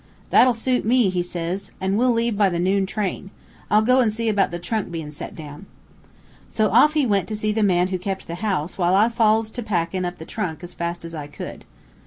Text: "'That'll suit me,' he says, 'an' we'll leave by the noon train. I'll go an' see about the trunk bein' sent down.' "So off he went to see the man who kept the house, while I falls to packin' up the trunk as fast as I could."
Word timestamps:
"'That'll 0.31 0.55
suit 0.55 0.83
me,' 0.83 1.11
he 1.11 1.21
says, 1.21 1.69
'an' 1.79 1.95
we'll 1.95 2.09
leave 2.11 2.35
by 2.35 2.49
the 2.49 2.57
noon 2.59 2.87
train. 2.87 3.29
I'll 3.69 3.83
go 3.83 4.01
an' 4.01 4.09
see 4.09 4.29
about 4.29 4.49
the 4.49 4.57
trunk 4.57 4.89
bein' 4.89 5.11
sent 5.11 5.35
down.' 5.35 5.67
"So 6.49 6.69
off 6.71 6.95
he 6.95 7.05
went 7.05 7.27
to 7.27 7.35
see 7.35 7.51
the 7.51 7.61
man 7.61 7.89
who 7.89 7.99
kept 7.99 8.25
the 8.25 8.33
house, 8.41 8.79
while 8.79 8.95
I 8.95 9.09
falls 9.09 9.51
to 9.51 9.61
packin' 9.61 10.03
up 10.03 10.17
the 10.17 10.25
trunk 10.25 10.63
as 10.63 10.73
fast 10.73 11.05
as 11.05 11.13
I 11.13 11.27
could." 11.27 11.65